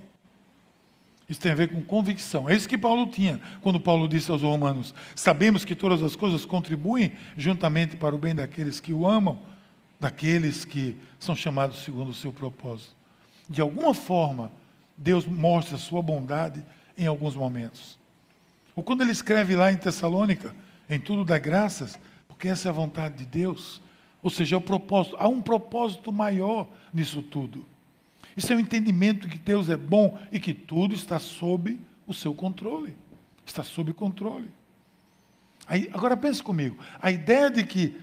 [1.29, 2.49] Isso tem a ver com convicção.
[2.49, 6.45] É isso que Paulo tinha quando Paulo disse aos Romanos: Sabemos que todas as coisas
[6.45, 9.39] contribuem juntamente para o bem daqueles que o amam,
[9.99, 12.95] daqueles que são chamados segundo o seu propósito.
[13.49, 14.51] De alguma forma,
[14.97, 16.65] Deus mostra a sua bondade
[16.97, 17.99] em alguns momentos.
[18.77, 20.55] Ou quando ele escreve lá em Tessalônica,
[20.89, 23.81] em tudo dá graças, porque essa é a vontade de Deus.
[24.23, 25.17] Ou seja, é o propósito.
[25.19, 27.65] Há um propósito maior nisso tudo.
[28.37, 32.13] Isso é o um entendimento que Deus é bom e que tudo está sob o
[32.13, 32.97] seu controle.
[33.47, 34.51] Está sob controle.
[35.67, 36.77] Aí, agora pense comigo.
[37.01, 37.97] A ideia de que,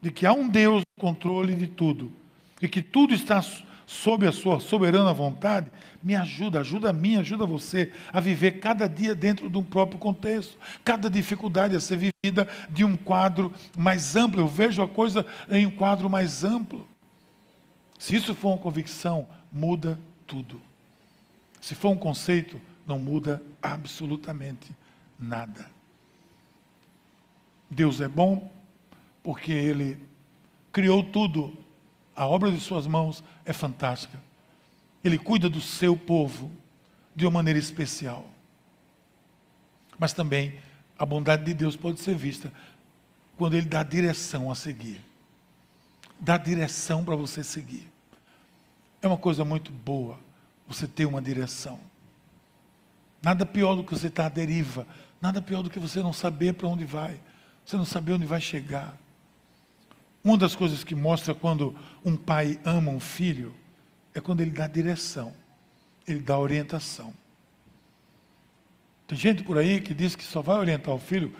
[0.00, 2.12] de que há um Deus no controle de tudo
[2.60, 3.42] e que tudo está
[3.90, 5.68] sob a sua soberana vontade,
[6.00, 9.98] me ajuda, ajuda a mim, ajuda você a viver cada dia dentro de um próprio
[9.98, 14.42] contexto, cada dificuldade a ser vivida de um quadro mais amplo.
[14.42, 16.86] Eu vejo a coisa em um quadro mais amplo.
[17.98, 20.62] Se isso for uma convicção, muda tudo.
[21.60, 24.70] Se for um conceito, não muda absolutamente
[25.18, 25.68] nada.
[27.68, 28.52] Deus é bom
[29.20, 29.98] porque Ele
[30.72, 31.58] criou tudo
[32.20, 34.20] A obra de suas mãos é fantástica.
[35.02, 36.52] Ele cuida do seu povo
[37.16, 38.26] de uma maneira especial.
[39.98, 40.60] Mas também
[40.98, 42.52] a bondade de Deus pode ser vista
[43.38, 45.00] quando Ele dá direção a seguir.
[46.20, 47.90] Dá direção para você seguir.
[49.00, 50.20] É uma coisa muito boa
[50.68, 51.80] você ter uma direção.
[53.22, 54.86] Nada pior do que você estar à deriva.
[55.22, 57.18] Nada pior do que você não saber para onde vai.
[57.64, 58.94] Você não saber onde vai chegar.
[60.22, 63.54] Uma das coisas que mostra quando um pai ama um filho
[64.14, 65.34] é quando ele dá direção,
[66.06, 67.14] ele dá orientação.
[69.06, 71.34] Tem gente por aí que diz que só vai orientar o filho,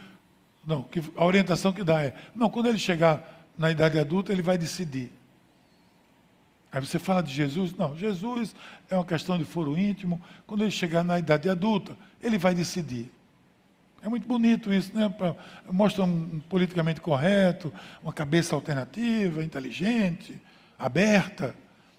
[0.66, 4.42] não, que a orientação que dá é, não, quando ele chegar na idade adulta, ele
[4.42, 5.12] vai decidir.
[6.72, 8.54] Aí você fala de Jesus, não, Jesus
[8.88, 13.10] é uma questão de foro íntimo, quando ele chegar na idade adulta, ele vai decidir.
[14.02, 15.12] É muito bonito isso, né?
[15.70, 20.40] Mostra um politicamente correto, uma cabeça alternativa, inteligente,
[20.78, 21.54] aberta.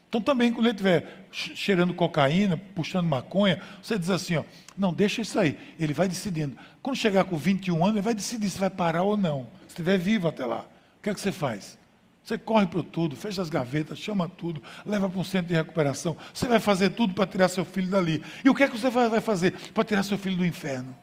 [0.09, 4.43] Então também quando ele estiver cheirando cocaína, puxando maconha, você diz assim, ó,
[4.77, 5.57] não, deixa isso aí.
[5.79, 6.57] Ele vai decidindo.
[6.81, 9.47] Quando chegar com 21 anos, ele vai decidir se vai parar ou não.
[9.61, 10.65] Se estiver vivo até lá.
[10.99, 11.79] O que é que você faz?
[12.23, 16.15] Você corre para tudo, fecha as gavetas, chama tudo, leva para um centro de recuperação.
[16.33, 18.23] Você vai fazer tudo para tirar seu filho dali.
[18.43, 20.95] E o que é que você vai fazer para tirar seu filho do inferno?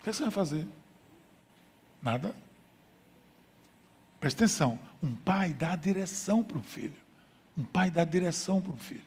[0.00, 0.66] O que você vai fazer?
[2.02, 2.34] Nada.
[4.18, 4.78] Presta atenção.
[5.02, 6.96] Um pai dá direção para o filho.
[7.56, 9.02] Um pai dá direção para o filho.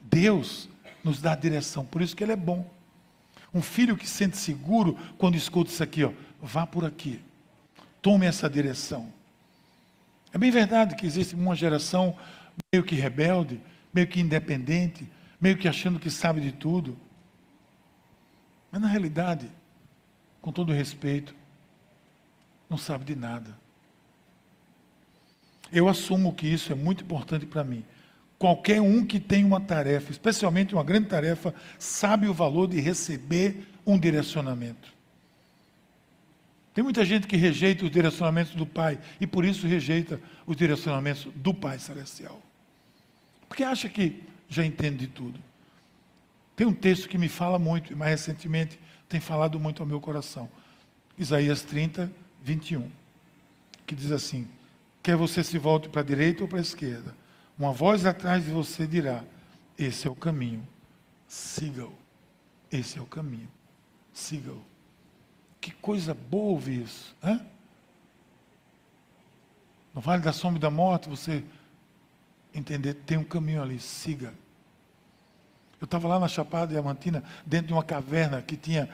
[0.00, 0.68] Deus
[1.04, 2.68] nos dá direção, por isso que ele é bom.
[3.52, 7.20] Um filho que se sente seguro quando escuta isso aqui, ó, vá por aqui.
[8.00, 9.12] Tome essa direção.
[10.32, 12.16] É bem verdade que existe uma geração
[12.72, 13.60] meio que rebelde,
[13.92, 15.06] meio que independente,
[15.40, 16.96] meio que achando que sabe de tudo.
[18.70, 19.50] Mas na realidade,
[20.40, 21.34] com todo respeito,
[22.68, 23.58] não sabe de nada.
[25.72, 27.84] Eu assumo que isso é muito importante para mim.
[28.38, 33.66] Qualquer um que tem uma tarefa, especialmente uma grande tarefa, sabe o valor de receber
[33.86, 34.92] um direcionamento.
[36.72, 41.28] Tem muita gente que rejeita os direcionamentos do Pai e por isso rejeita os direcionamentos
[41.34, 42.40] do Pai Celestial.
[43.48, 45.49] Porque acha que já entende de tudo.
[46.60, 49.98] Tem um texto que me fala muito, e mais recentemente tem falado muito ao meu
[49.98, 50.46] coração.
[51.16, 52.86] Isaías 30, 21.
[53.86, 54.46] Que diz assim:
[55.02, 57.16] Quer você se volte para a direita ou para a esquerda,
[57.58, 59.24] uma voz atrás de você dirá:
[59.78, 60.68] Esse é o caminho,
[61.26, 61.94] siga-o.
[62.70, 63.48] Esse é o caminho,
[64.12, 64.62] siga-o.
[65.62, 67.40] Que coisa boa ouvir isso, né?
[69.94, 71.42] No vale da sombra e da morte, você
[72.52, 74.34] entender, tem um caminho ali, siga.
[75.80, 78.88] Eu estava lá na Chapada Diamantina, dentro de uma caverna que tinha,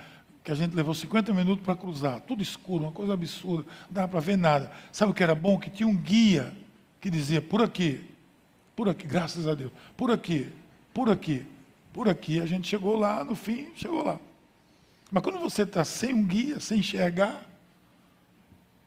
[0.45, 4.09] que a gente levou 50 minutos para cruzar, tudo escuro, uma coisa absurda, não dava
[4.09, 4.71] para ver nada.
[4.93, 5.59] Sabe o que era bom?
[5.59, 6.55] Que tinha um guia
[7.01, 8.09] que dizia, por aqui,
[8.77, 10.53] por aqui, graças a Deus, por aqui,
[10.95, 11.45] por aqui,
[11.93, 12.41] por aqui.
[12.41, 14.21] A gente chegou lá, no fim, chegou lá.
[15.11, 17.43] Mas quando você está sem um guia, sem enxergar,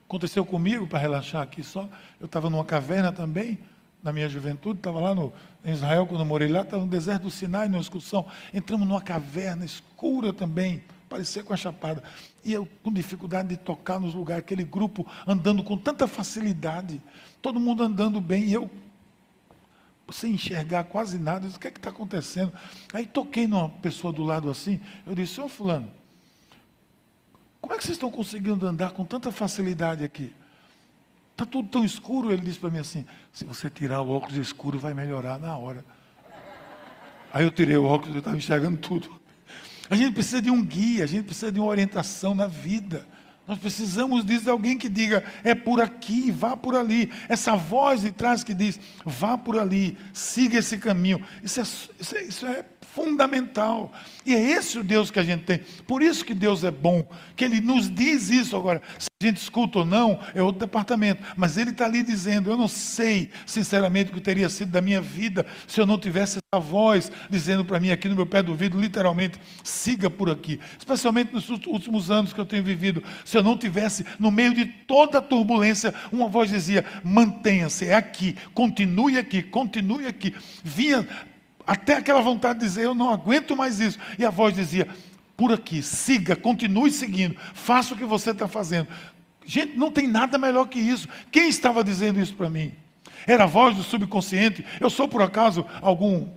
[0.05, 3.59] aconteceu comigo, para relaxar aqui só, eu estava numa caverna também,
[4.01, 5.33] na minha juventude, estava lá no,
[5.63, 8.25] em Israel, quando eu morei lá, estava no deserto do Sinai, numa excursão.
[8.53, 12.01] Entramos numa caverna escura também, parecia com a chapada.
[12.43, 17.01] E eu com dificuldade de tocar nos lugares, aquele grupo andando com tanta facilidade,
[17.41, 18.69] todo mundo andando bem, e eu
[20.11, 22.51] sem enxergar quase nada, eu disse, o que é que está acontecendo?
[22.91, 25.91] Aí toquei numa pessoa do lado assim, eu disse, senhor fulano,
[27.61, 30.33] como é que vocês estão conseguindo andar com tanta facilidade aqui?
[31.39, 32.33] Está tudo tão escuro.
[32.33, 35.85] Ele disse para mim assim: se você tirar o óculos escuro, vai melhorar na hora.
[37.31, 39.09] Aí eu tirei o óculos, eu estava enxergando tudo.
[39.89, 43.07] A gente precisa de um guia, a gente precisa de uma orientação na vida.
[43.47, 47.09] Nós precisamos de alguém que diga, é por aqui, vá por ali.
[47.29, 51.23] Essa voz de trás que diz, vá por ali, siga esse caminho.
[51.41, 53.91] Isso é, isso é, isso é fundamental.
[54.25, 55.59] E é esse o Deus que a gente tem.
[55.87, 58.81] Por isso que Deus é bom, que Ele nos diz isso agora.
[58.97, 61.23] Se a gente escuta ou não, é outro departamento.
[61.35, 65.01] Mas Ele está ali dizendo: Eu não sei, sinceramente, o que teria sido da minha
[65.01, 68.51] vida se eu não tivesse essa voz dizendo para mim aqui no meu pé do
[68.51, 70.59] ouvido, literalmente, siga por aqui.
[70.77, 73.03] Especialmente nos últimos anos que eu tenho vivido.
[73.23, 77.95] Se eu não tivesse, no meio de toda a turbulência, uma voz dizia: Mantenha-se, é
[77.95, 80.35] aqui, continue aqui, continue aqui.
[80.63, 81.07] Vinha
[81.69, 83.99] até aquela vontade de dizer: Eu não aguento mais isso.
[84.17, 84.87] E a voz dizia:
[85.37, 88.87] Por aqui, siga, continue seguindo, faça o que você está fazendo.
[89.45, 91.07] Gente, não tem nada melhor que isso.
[91.31, 92.73] Quem estava dizendo isso para mim?
[93.27, 94.65] Era a voz do subconsciente.
[94.79, 96.27] Eu sou, por acaso, algum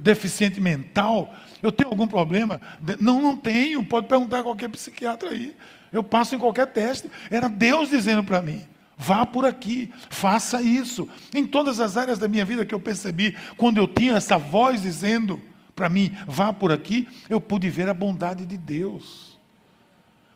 [0.00, 1.34] deficiente mental?
[1.60, 2.60] Eu tenho algum problema?
[3.00, 3.84] Não, não tenho.
[3.84, 5.56] Pode perguntar a qualquer psiquiatra aí.
[5.92, 7.10] Eu passo em qualquer teste.
[7.28, 8.64] Era Deus dizendo para mim:
[8.98, 11.08] Vá por aqui, faça isso.
[11.32, 14.82] Em todas as áreas da minha vida que eu percebi, quando eu tinha essa voz
[14.82, 15.40] dizendo
[15.74, 19.38] para mim, vá por aqui, eu pude ver a bondade de Deus.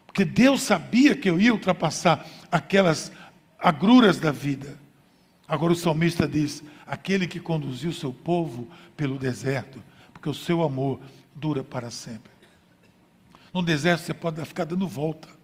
[0.07, 3.11] Porque Deus sabia que eu ia ultrapassar aquelas
[3.59, 4.79] agruras da vida.
[5.49, 11.01] Agora o salmista diz: aquele que conduziu seu povo pelo deserto, porque o seu amor
[11.35, 12.31] dura para sempre.
[13.53, 15.42] No deserto você pode ficar dando volta.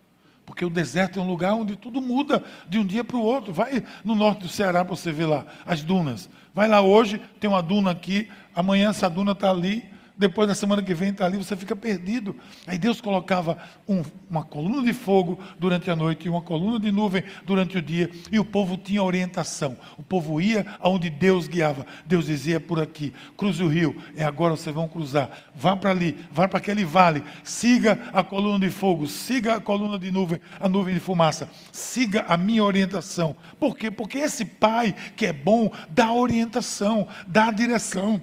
[0.49, 3.53] Porque o deserto é um lugar onde tudo muda de um dia para o outro.
[3.53, 6.31] Vai no norte do Ceará para você ver lá as dunas.
[6.55, 9.85] Vai lá hoje, tem uma duna aqui, amanhã essa duna está ali,
[10.19, 12.35] depois na semana que vem está ali, você fica perdido.
[12.67, 13.57] Aí Deus colocava
[13.89, 17.83] um, uma coluna de fogo durante a noite e uma coluna de nuvem durante o
[17.83, 19.77] dia, e o povo tinha orientação.
[19.97, 21.87] O povo ia aonde Deus guiava.
[22.05, 25.31] Deus dizia é por aqui, cruze o rio, é agora vocês vão cruzar.
[25.55, 29.99] Vá para ali, vá para aquele vale, siga a coluna de fogo, siga a coluna
[29.99, 33.37] de nuvem, a nuvem de fumaça, siga a minha orientação.
[33.61, 33.91] Por quê?
[33.91, 38.21] Porque esse pai que é bom dá orientação, dá direção.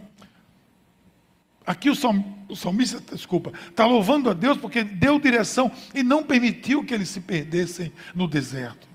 [1.65, 6.93] Aqui o, salmista, desculpa, está louvando a Deus porque deu direção e não permitiu que
[6.93, 8.87] eles se perdessem no deserto.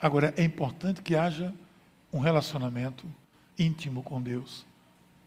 [0.00, 1.52] Agora, é importante que haja
[2.12, 3.06] um relacionamento
[3.58, 4.66] íntimo com Deus.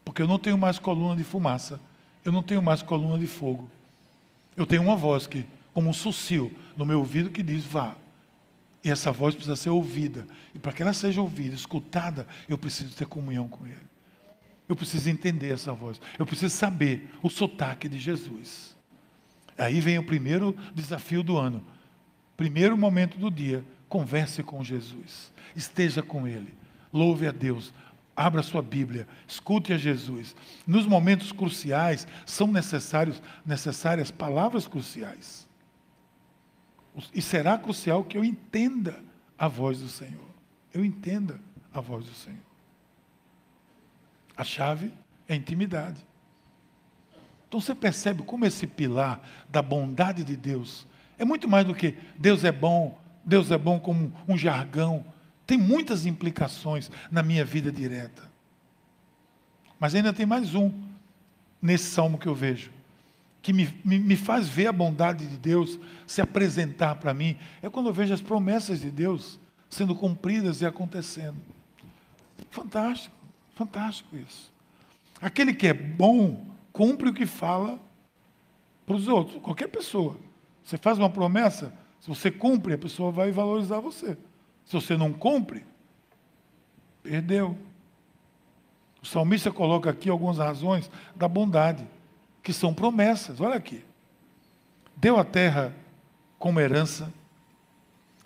[0.05, 1.79] Porque eu não tenho mais coluna de fumaça,
[2.23, 3.69] eu não tenho mais coluna de fogo.
[4.55, 7.95] Eu tenho uma voz que, como um sucio no meu ouvido, que diz: vá.
[8.83, 10.27] E essa voz precisa ser ouvida.
[10.55, 13.90] E para que ela seja ouvida, escutada, eu preciso ter comunhão com Ele.
[14.71, 15.99] Eu preciso entender essa voz.
[16.17, 18.73] Eu preciso saber o sotaque de Jesus.
[19.57, 21.61] Aí vem o primeiro desafio do ano.
[22.37, 25.29] Primeiro momento do dia, converse com Jesus.
[25.53, 26.53] Esteja com Ele.
[26.93, 27.73] Louve a Deus.
[28.15, 30.33] Abra sua Bíblia, escute a Jesus.
[30.65, 35.49] Nos momentos cruciais são necessários, necessárias palavras cruciais.
[37.13, 39.03] E será crucial que eu entenda
[39.37, 40.29] a voz do Senhor.
[40.73, 41.41] Eu entenda
[41.73, 42.50] a voz do Senhor.
[44.41, 44.91] A chave
[45.27, 46.03] é a intimidade.
[47.47, 50.87] Então você percebe como esse pilar da bondade de Deus
[51.19, 55.05] é muito mais do que Deus é bom, Deus é bom como um jargão.
[55.45, 58.31] Tem muitas implicações na minha vida direta.
[59.79, 60.73] Mas ainda tem mais um
[61.61, 62.71] nesse salmo que eu vejo,
[63.43, 67.69] que me, me, me faz ver a bondade de Deus se apresentar para mim, é
[67.69, 71.37] quando eu vejo as promessas de Deus sendo cumpridas e acontecendo.
[72.49, 73.20] Fantástico.
[73.55, 74.51] Fantástico isso.
[75.21, 77.79] Aquele que é bom, cumpre o que fala
[78.85, 80.17] para os outros, qualquer pessoa.
[80.63, 84.17] Você faz uma promessa, se você cumpre, a pessoa vai valorizar você.
[84.65, 85.65] Se você não cumpre,
[87.03, 87.57] perdeu.
[89.01, 91.87] O salmista coloca aqui algumas razões da bondade,
[92.41, 93.41] que são promessas.
[93.41, 93.83] Olha aqui.
[94.95, 95.75] Deu a terra
[96.37, 97.11] como herança,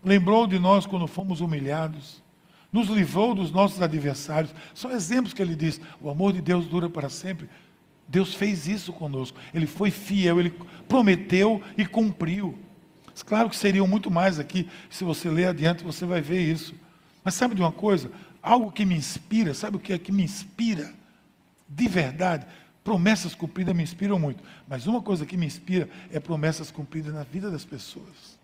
[0.03, 2.23] lembrou de nós quando fomos humilhados,
[2.75, 4.53] nos livrou dos nossos adversários.
[4.73, 7.49] São exemplos que ele diz: o amor de Deus dura para sempre.
[8.05, 9.39] Deus fez isso conosco.
[9.53, 10.53] Ele foi fiel, ele
[10.85, 12.59] prometeu e cumpriu.
[13.25, 14.69] Claro que seriam muito mais aqui.
[14.89, 16.75] Se você ler adiante, você vai ver isso.
[17.23, 18.11] Mas sabe de uma coisa?
[18.43, 20.93] Algo que me inspira, sabe o que é que me inspira?
[21.67, 22.45] De verdade,
[22.83, 24.43] promessas cumpridas me inspiram muito.
[24.67, 28.37] Mas uma coisa que me inspira é promessas cumpridas na vida das pessoas.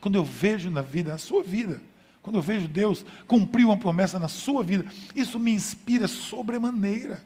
[0.00, 1.80] Quando eu vejo na vida, na sua vida,
[2.24, 7.22] quando eu vejo Deus cumprir uma promessa na sua vida, isso me inspira sobremaneira.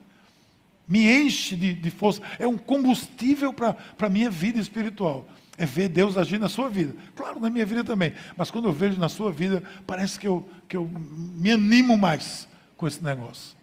[0.89, 2.21] Me enche de, de força.
[2.37, 5.29] É um combustível para a minha vida espiritual.
[5.57, 6.97] É ver Deus agir na sua vida.
[7.15, 8.13] Claro, na minha vida também.
[8.37, 12.49] Mas quando eu vejo na sua vida, parece que eu, que eu me animo mais
[12.77, 13.57] com esse negócio.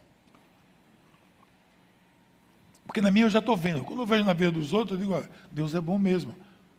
[2.88, 3.84] Porque na minha eu já estou vendo.
[3.84, 6.34] Quando eu vejo na vida dos outros, eu digo, olha, Deus é bom mesmo.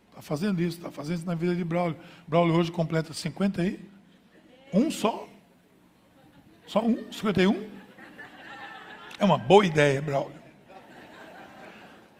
[0.09, 1.95] Está fazendo isso, está fazendo isso na vida de Braulio.
[2.27, 3.96] Braulio hoje completa 50 aí.
[4.73, 5.27] Um só?
[6.65, 7.11] Só um?
[7.11, 7.69] 51?
[9.19, 10.37] É uma boa ideia, Braulio.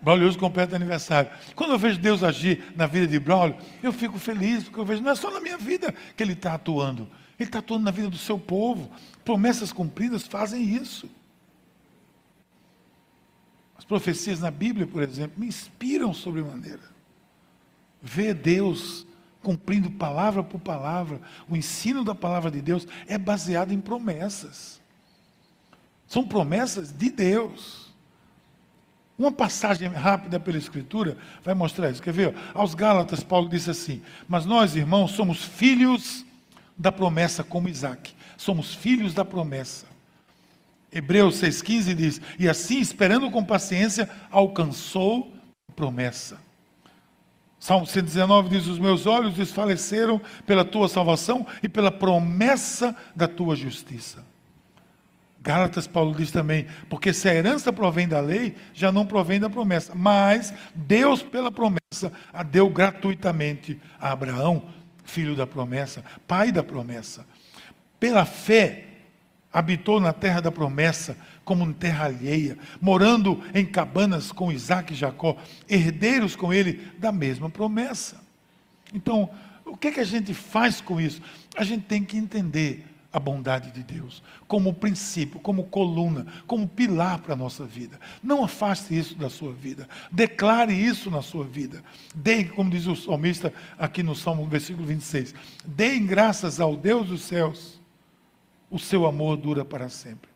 [0.01, 1.29] Braulio hoje completa aniversário.
[1.55, 5.01] Quando eu vejo Deus agir na vida de Braulio, eu fico feliz, porque eu vejo,
[5.01, 7.09] não é só na minha vida que Ele está atuando.
[7.39, 8.91] Ele está atuando na vida do seu povo.
[9.23, 11.09] Promessas cumpridas fazem isso.
[13.77, 16.81] As profecias na Bíblia, por exemplo, me inspiram sobremaneira.
[18.01, 19.05] Ver Deus
[19.47, 21.21] cumprindo palavra por palavra.
[21.47, 24.81] O ensino da palavra de Deus é baseado em promessas.
[26.05, 27.93] São promessas de Deus.
[29.17, 32.03] Uma passagem rápida pela Escritura vai mostrar isso.
[32.03, 32.35] Quer ver?
[32.53, 36.25] Aos Gálatas, Paulo disse assim: Mas nós, irmãos, somos filhos
[36.77, 38.13] da promessa, como Isaac.
[38.35, 39.85] Somos filhos da promessa.
[40.91, 45.31] Hebreus 6,15 diz: E assim, esperando com paciência, alcançou
[45.69, 46.46] a promessa.
[47.67, 53.57] Salmo 119 diz: Os meus olhos desfaleceram pela tua salvação e pela promessa da tua
[53.57, 54.23] justiça.
[55.41, 59.49] Gálatas, Paulo diz também, porque se a herança provém da lei, já não provém da
[59.49, 59.93] promessa.
[59.93, 64.63] Mas Deus, pela promessa, a deu gratuitamente a Abraão,
[65.03, 67.25] filho da promessa, pai da promessa.
[67.99, 68.86] Pela fé,
[69.51, 74.95] habitou na terra da promessa, como em terra alheia, morando em cabanas com Isaac e
[74.95, 75.37] Jacó,
[75.67, 78.21] herdeiros com ele da mesma promessa.
[78.93, 79.29] Então,
[79.65, 81.21] o que, é que a gente faz com isso?
[81.55, 87.19] A gente tem que entender a bondade de Deus como princípio, como coluna, como pilar
[87.19, 87.99] para a nossa vida.
[88.21, 89.87] Não afaste isso da sua vida.
[90.11, 91.83] Declare isso na sua vida.
[92.13, 95.33] Dê, como diz o salmista aqui no Salmo, versículo 26,
[95.65, 97.76] deem graças ao Deus dos céus.
[98.69, 100.29] O seu amor dura para sempre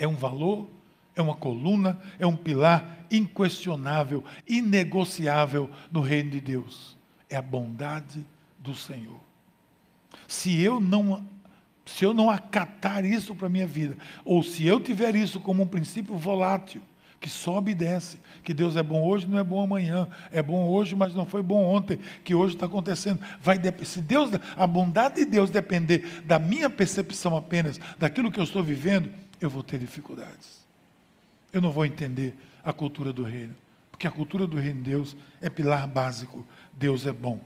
[0.00, 0.66] é um valor,
[1.14, 6.96] é uma coluna, é um pilar inquestionável, inegociável no reino de Deus.
[7.28, 8.24] É a bondade
[8.58, 9.20] do Senhor.
[10.26, 11.24] Se eu não
[11.84, 15.64] se eu não acatar isso para a minha vida, ou se eu tiver isso como
[15.64, 16.80] um princípio volátil,
[17.20, 20.66] que sobe e desce, que Deus é bom hoje, não é bom amanhã, é bom
[20.66, 23.20] hoje, mas não foi bom ontem, que hoje está acontecendo.
[23.42, 28.44] Vai se Deus, a bondade de Deus depender da minha percepção apenas, daquilo que eu
[28.44, 30.66] estou vivendo, eu vou ter dificuldades.
[31.52, 33.54] Eu não vou entender a cultura do reino,
[33.90, 36.46] porque a cultura do reino de Deus é pilar básico.
[36.72, 37.38] Deus é bom.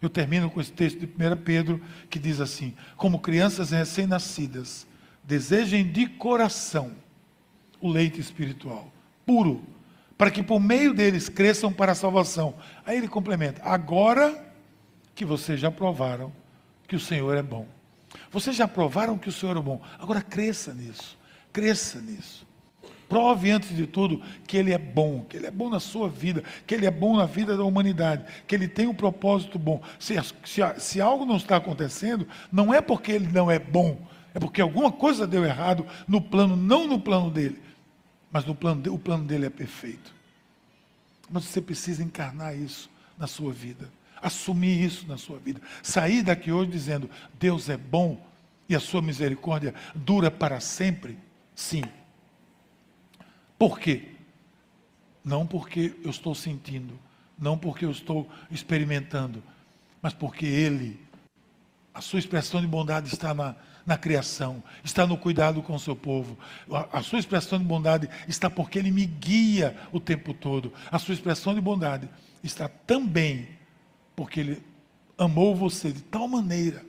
[0.00, 4.86] Eu termino com esse texto de 1 Pedro que diz assim: Como crianças recém-nascidas,
[5.22, 6.92] desejem de coração
[7.80, 8.92] o leite espiritual,
[9.26, 9.62] puro,
[10.16, 12.54] para que por meio deles cresçam para a salvação.
[12.86, 14.52] Aí ele complementa: Agora
[15.14, 16.32] que vocês já provaram
[16.86, 17.66] que o Senhor é bom.
[18.30, 19.80] Vocês já provaram que o Senhor é bom.
[19.98, 21.18] Agora cresça nisso.
[21.52, 22.46] Cresça nisso.
[23.08, 26.42] Prove antes de tudo que Ele é bom, que Ele é bom na sua vida,
[26.66, 29.82] que Ele é bom na vida da humanidade, que Ele tem um propósito bom.
[29.98, 30.14] Se,
[30.44, 33.98] se, se algo não está acontecendo, não é porque Ele não é bom,
[34.34, 37.60] é porque alguma coisa deu errado no plano, não no plano dele,
[38.32, 40.14] mas no plano, o plano dele é perfeito.
[41.30, 46.50] Mas você precisa encarnar isso na sua vida, assumir isso na sua vida, sair daqui
[46.50, 48.26] hoje dizendo: Deus é bom
[48.68, 51.18] e a sua misericórdia dura para sempre.
[51.54, 51.82] Sim.
[53.58, 54.08] Por quê?
[55.22, 56.98] Não porque eu estou sentindo,
[57.38, 59.42] não porque eu estou experimentando,
[60.00, 60.98] mas porque Ele,
[61.94, 63.54] a sua expressão de bondade está na,
[63.84, 66.38] na criação, está no cuidado com o seu povo.
[66.92, 70.72] A, sua expressão de bondade está porque Ele me guia o tempo todo.
[70.90, 72.08] A sua expressão de bondade
[72.42, 73.48] está também
[74.14, 74.62] porque Ele
[75.18, 76.84] amou você de tal maneira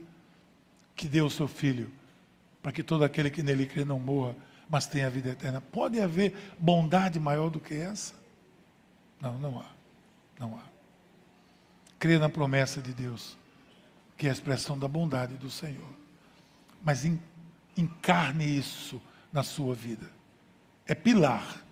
[0.94, 1.90] que deu o seu Filho,
[2.62, 4.36] para que todo aquele que nele crê não morra,
[4.68, 5.60] mas tem a vida eterna.
[5.60, 8.14] Pode haver bondade maior do que essa?
[9.20, 9.66] Não, não há.
[10.38, 10.62] Não há.
[11.98, 13.36] Crê na promessa de Deus,
[14.16, 16.03] que é a expressão da bondade do Senhor.
[16.84, 17.04] Mas
[17.76, 19.00] encarne isso
[19.32, 20.08] na sua vida.
[20.86, 21.62] É pilar.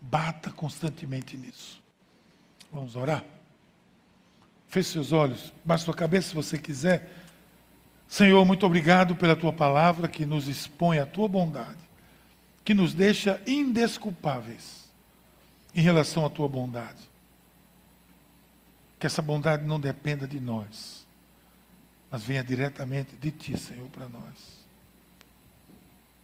[0.00, 1.82] Bata constantemente nisso.
[2.72, 3.24] Vamos orar?
[4.68, 7.10] Feche seus olhos, baixe sua cabeça se você quiser.
[8.08, 11.84] Senhor, muito obrigado pela tua palavra que nos expõe a tua bondade
[12.64, 14.90] que nos deixa indesculpáveis
[15.74, 17.10] em relação à tua bondade.
[18.98, 21.03] Que essa bondade não dependa de nós,
[22.14, 24.64] mas venha diretamente de ti, Senhor, para nós.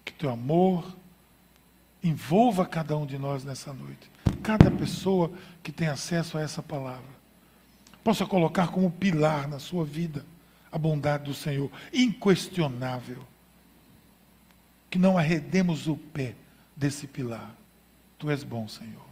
[0.04, 0.96] Que teu amor
[2.00, 4.08] envolva cada um de nós nessa noite.
[4.40, 5.32] Cada pessoa
[5.64, 7.10] que tem acesso a essa palavra
[8.04, 10.24] possa colocar como pilar na sua vida
[10.70, 13.26] a bondade do Senhor, inquestionável
[14.88, 16.36] que não arredemos o pé
[16.76, 17.52] desse pilar.
[18.16, 19.09] Tu és bom, Senhor.